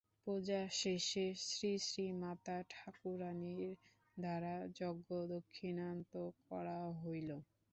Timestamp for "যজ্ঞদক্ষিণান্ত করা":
4.79-6.69